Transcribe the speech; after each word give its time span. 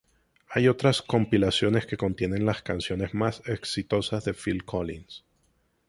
Hay 0.49 0.67
otras 0.67 1.03
compilaciones 1.03 1.85
que 1.85 1.95
contienen 1.95 2.43
las 2.43 2.63
canciones 2.63 3.13
más 3.13 3.43
exitosas 3.47 4.25
de 4.25 4.33
Phil 4.33 4.65
Collins. 4.65 5.23